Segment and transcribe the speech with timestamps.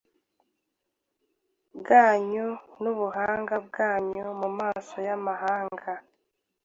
[1.77, 2.47] bwanyu
[2.81, 5.91] n’ubuhanga bwanyu mu maso y’amahanga